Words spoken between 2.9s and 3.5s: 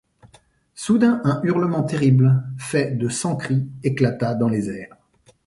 de cent